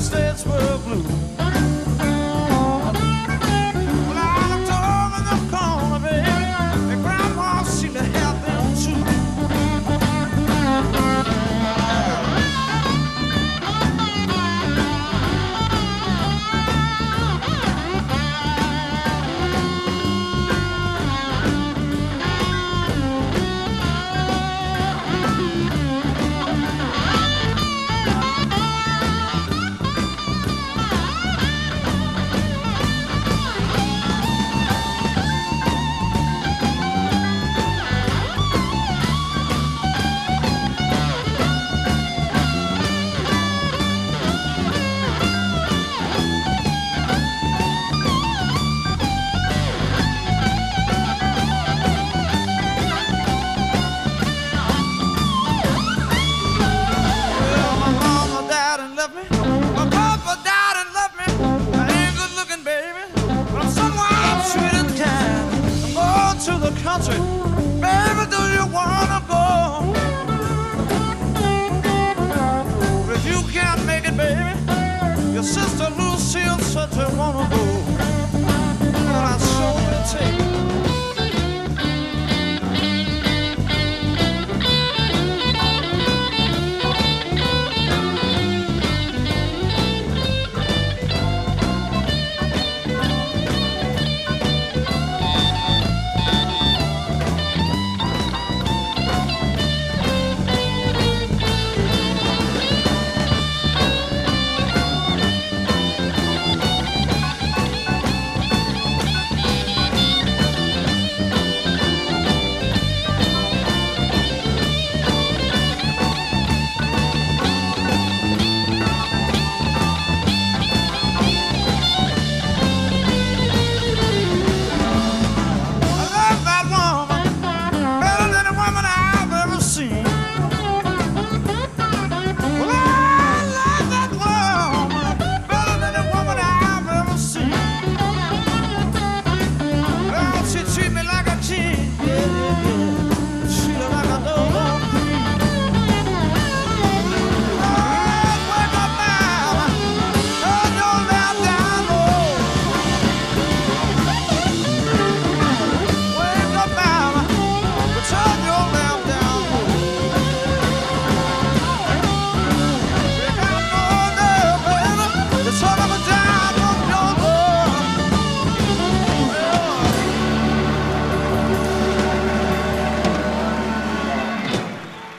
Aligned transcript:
states 0.00 0.44
were 0.46 0.78
blue. 0.84 1.27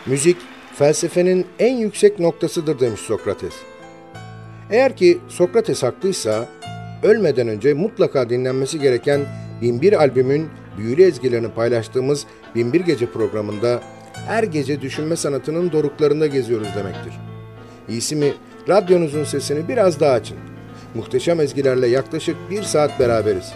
Müzik 0.10 0.38
felsefenin 0.76 1.46
en 1.60 1.78
yüksek 1.78 2.20
noktasıdır 2.20 2.80
demiş 2.80 3.00
Sokrates. 3.00 3.54
Eğer 4.70 4.96
ki 4.96 5.18
Sokrates 5.28 5.84
haklıysa 5.84 6.46
ölmeden 7.04 7.48
önce 7.48 7.74
mutlaka 7.74 8.30
dinlenmesi 8.30 8.80
gereken 8.80 9.22
1001 9.62 9.94
albümün 9.94 10.50
büyülü 10.78 11.04
ezgilerini 11.04 11.50
paylaştığımız 11.52 12.26
1001 12.56 12.82
Gece 12.82 13.12
programında 13.12 13.82
her 14.14 14.44
gece 14.44 14.82
düşünme 14.82 15.16
sanatının 15.16 15.72
doruklarında 15.72 16.28
geziyoruz 16.28 16.68
demektir. 16.76 17.14
İyisi 17.90 18.16
mi 18.16 18.34
radyonuzun 18.70 19.24
sesini 19.24 19.68
biraz 19.68 20.00
daha 20.00 20.14
açın. 20.14 20.38
Muhteşem 20.96 21.40
ezgilerle 21.40 21.88
yaklaşık 21.88 22.36
bir 22.50 22.64
saat 22.64 23.00
beraberiz. 23.00 23.54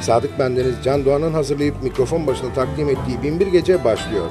Sadık 0.00 0.38
Bendeniz 0.38 0.74
Can 0.84 1.04
Doğan'ın 1.04 1.32
hazırlayıp 1.32 1.82
mikrofon 1.82 2.26
başına 2.26 2.52
takdim 2.54 2.88
ettiği 2.88 3.22
1001 3.22 3.46
Gece 3.46 3.84
başlıyor. 3.84 4.30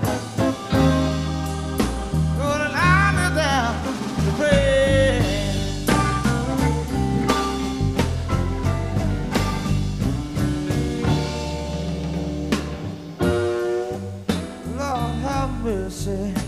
sé. 16.01 16.40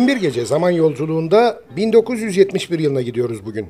Binbir 0.00 0.16
Gece 0.16 0.44
zaman 0.44 0.70
yolculuğunda 0.70 1.60
1971 1.76 2.78
yılına 2.78 3.02
gidiyoruz 3.02 3.46
bugün. 3.46 3.66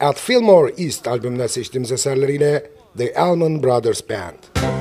At 0.00 0.20
Fillmore 0.20 0.72
East 0.78 1.08
albümünden 1.08 1.46
seçtiğimiz 1.46 1.92
eserleriyle 1.92 2.70
The 2.98 3.14
Allman 3.14 3.62
Brothers 3.62 4.10
Band. 4.10 4.77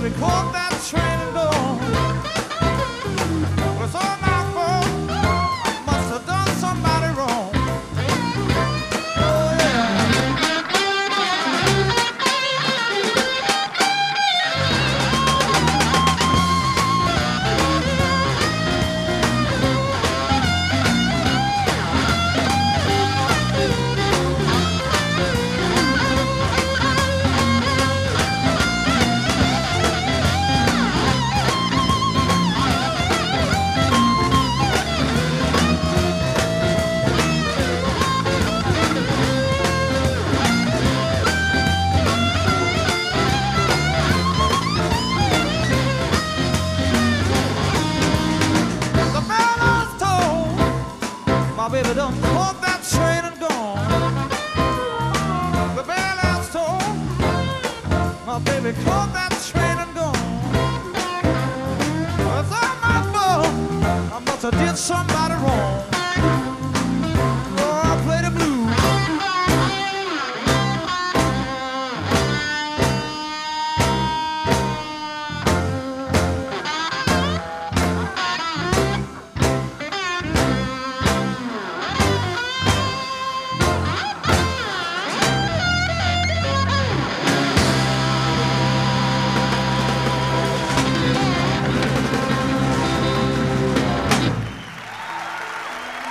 Baby 0.00 0.14
caught 0.16 0.52
that 0.54 0.72
train 0.88 1.04
and 1.04 1.34
gone. 1.34 1.51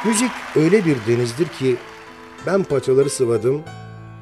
Müzik 0.05 0.31
öyle 0.55 0.85
bir 0.85 0.97
denizdir 1.07 1.47
ki 1.47 1.75
ben 2.45 2.63
paçaları 2.63 3.09
sıvadım 3.09 3.61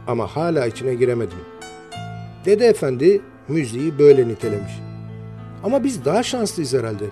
ama 0.07 0.27
hala 0.27 0.65
içine 0.65 0.93
giremedim. 0.95 1.37
Dede 2.45 2.65
Efendi 2.65 3.21
müziği 3.47 3.99
böyle 3.99 4.27
nitelemiş. 4.27 4.71
Ama 5.63 5.83
biz 5.83 6.05
daha 6.05 6.23
şanslıyız 6.23 6.73
herhalde. 6.73 7.05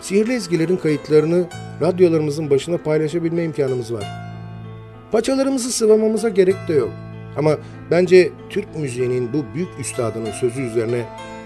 Sihirli 0.00 0.32
ezgilerin 0.32 0.76
kayıtlarını 0.76 1.46
radyolarımızın 1.80 2.50
başına 2.50 2.76
paylaşabilme 2.76 3.44
imkanımız 3.44 3.92
var. 3.92 4.04
Paçalarımızı 5.12 5.72
sıvamamıza 5.72 6.28
gerek 6.28 6.56
de 6.68 6.74
yok. 6.74 6.90
Ama 7.36 7.56
bence 7.90 8.32
Türk 8.50 8.76
müziğinin 8.76 9.32
bu 9.32 9.44
büyük 9.54 9.68
üstadının 9.80 10.32
sözü 10.32 10.62
üzerine 10.62 11.04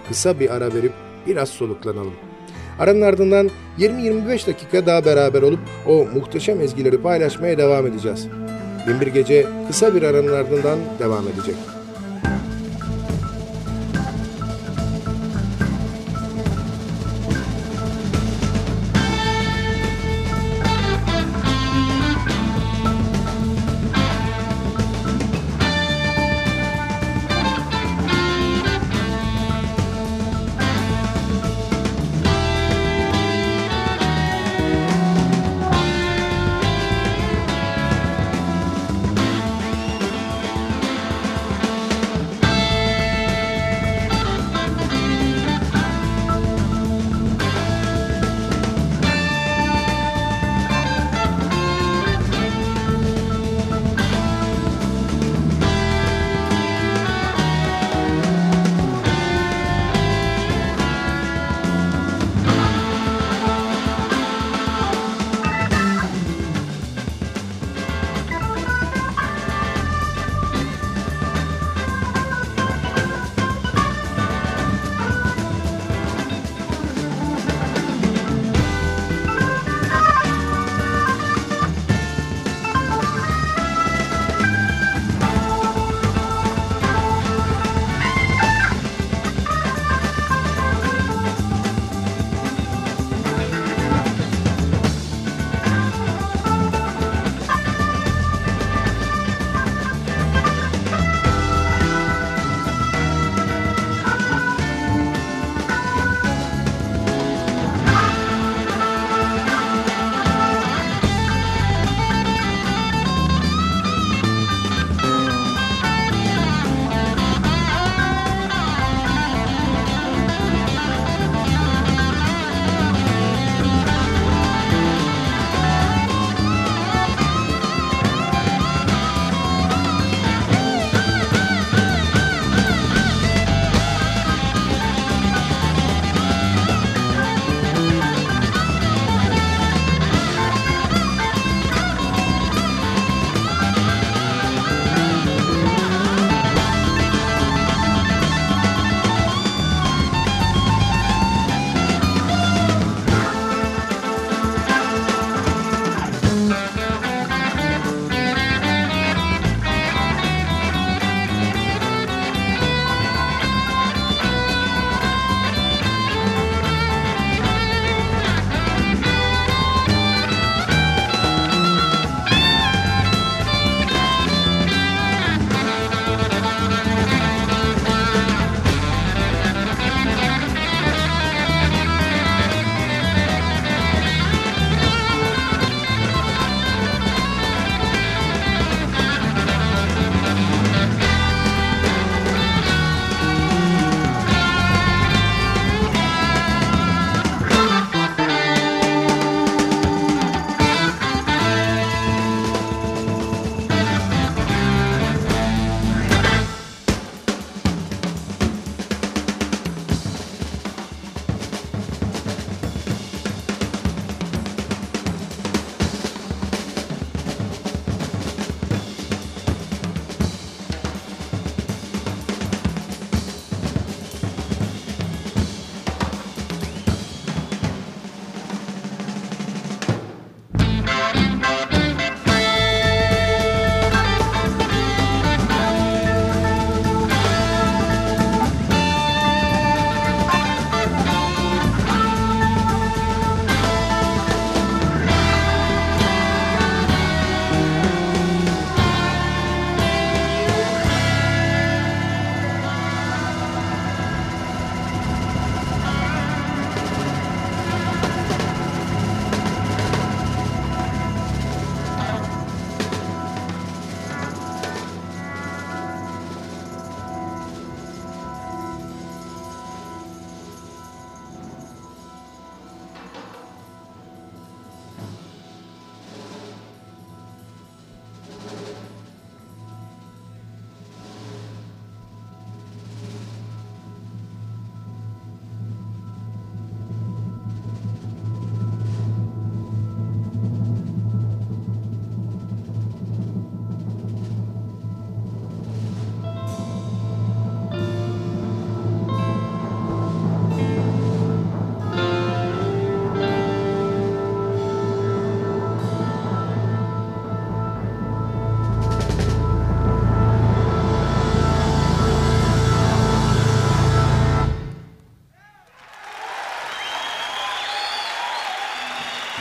kısa 0.09 0.41
bir 0.41 0.51
ara 0.51 0.75
verip 0.75 0.93
biraz 1.27 1.49
soluklanalım. 1.49 2.30
Aranın 2.81 3.01
ardından 3.01 3.51
20-25 3.79 4.47
dakika 4.47 4.87
daha 4.87 5.05
beraber 5.05 5.43
olup 5.43 5.61
o 5.87 6.07
muhteşem 6.15 6.61
ezgileri 6.61 7.03
paylaşmaya 7.03 7.59
devam 7.59 7.87
edeceğiz. 7.87 8.29
Binbir 8.89 9.07
Gece 9.07 9.47
kısa 9.69 9.95
bir 9.95 10.03
aranın 10.03 10.33
ardından 10.33 10.79
devam 10.99 11.29
edecek. 11.29 11.80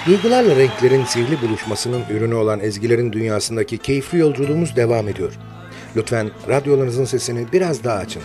Duygularla 0.08 0.56
renklerin 0.56 1.06
sihirli 1.06 1.42
buluşmasının 1.42 2.04
ürünü 2.10 2.36
olan 2.36 2.60
ezgilerin 2.60 3.14
dünyasındaki 3.14 3.78
keyifli 3.78 4.18
yolculuğumuz 4.18 4.76
devam 4.76 5.08
ediyor. 5.08 5.34
Lütfen 5.96 6.32
radyolarınızın 6.50 7.06
sesini 7.06 7.46
biraz 7.54 7.84
daha 7.84 7.98
açın. 7.98 8.22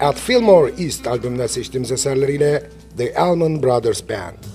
At 0.00 0.18
Fillmore 0.18 0.72
East 0.78 1.06
albümünden 1.06 1.46
seçtiğimiz 1.46 1.92
eserleriyle 1.92 2.62
The 2.96 3.14
Allman 3.14 3.62
Brothers 3.62 4.08
Band. 4.08 4.49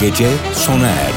Gece 0.00 0.28
sona 0.52 0.88
erdi. 0.88 1.15